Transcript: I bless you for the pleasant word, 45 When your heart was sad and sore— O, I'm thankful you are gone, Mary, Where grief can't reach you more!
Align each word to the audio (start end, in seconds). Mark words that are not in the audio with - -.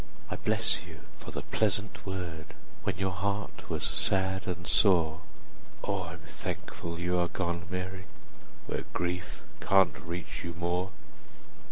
I 0.31 0.35
bless 0.37 0.83
you 0.83 1.01
for 1.19 1.29
the 1.29 1.43
pleasant 1.43 2.07
word, 2.07 2.55
45 2.85 2.85
When 2.85 2.97
your 2.97 3.11
heart 3.11 3.69
was 3.69 3.83
sad 3.83 4.47
and 4.47 4.65
sore— 4.65 5.21
O, 5.83 6.01
I'm 6.01 6.21
thankful 6.21 6.99
you 6.99 7.19
are 7.19 7.27
gone, 7.27 7.67
Mary, 7.69 8.05
Where 8.65 8.85
grief 8.93 9.43
can't 9.59 9.95
reach 9.99 10.43
you 10.43 10.55
more! 10.55 10.89